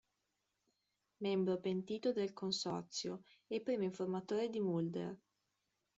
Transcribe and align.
Membro 1.19 1.57
pentito 1.59 2.11
del 2.11 2.33
Consorzio 2.33 3.21
e 3.45 3.61
primo 3.61 3.83
informatore 3.83 4.49
di 4.49 4.59
Mulder. 4.59 5.15